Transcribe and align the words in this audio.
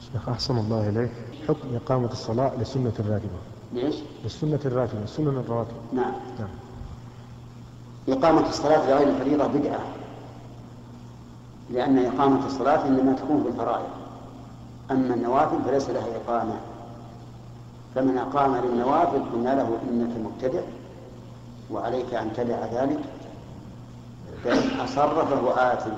شيخ 0.00 0.28
أحسن 0.28 0.58
الله 0.58 0.88
إليك. 0.88 1.10
حكم 1.48 1.76
إقامة 1.76 2.12
الصلاة 2.12 2.52
لسنة 2.60 2.92
الراتبة. 3.00 3.38
ليش؟ 3.72 3.94
للسنة 4.24 4.60
الراتبة 4.64 5.06
سنن 5.06 5.28
الرواتب. 5.28 5.76
نعم. 5.92 6.12
نعم. 6.38 6.48
إقامة 8.08 8.48
الصلاة 8.48 8.90
لغير 8.90 9.08
الفريضة 9.08 9.46
بدعة. 9.46 9.80
لأن 11.70 11.98
إقامة 11.98 12.46
الصلاة 12.46 12.86
إنما 12.86 13.12
تكون 13.12 13.42
في 13.42 13.48
الفرائض. 13.48 13.88
أما 14.90 15.14
النوافل 15.14 15.56
فليس 15.66 15.90
لها 15.90 16.06
إقامة. 16.16 16.56
فمن 17.94 18.18
أقام 18.18 18.56
للنوافل 18.56 19.22
قلنا 19.32 19.54
له 19.54 19.78
إنك 19.90 20.16
مبتدع 20.16 20.62
وعليك 21.70 22.14
أن 22.14 22.32
تدع 22.36 22.66
ذلك. 22.72 23.00
فإن 24.44 24.80
أصر 24.80 25.24
فهو 25.26 25.50
آثم. 25.50 25.90